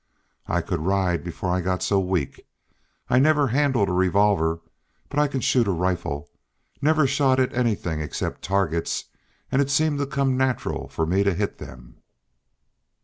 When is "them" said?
11.59-11.97